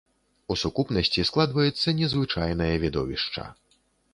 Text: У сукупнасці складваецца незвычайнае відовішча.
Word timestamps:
У 0.53 0.55
сукупнасці 0.61 1.27
складваецца 1.29 1.95
незвычайнае 1.99 2.73
відовішча. 2.85 3.47